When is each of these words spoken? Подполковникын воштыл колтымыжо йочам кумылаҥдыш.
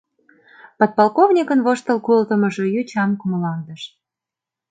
Подполковникын 0.79 1.59
воштыл 1.65 1.97
колтымыжо 2.07 2.63
йочам 2.75 3.11
кумылаҥдыш. 3.19 3.81